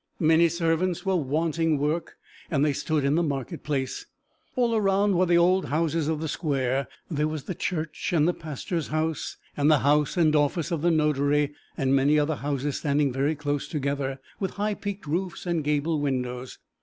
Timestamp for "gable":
15.63-16.01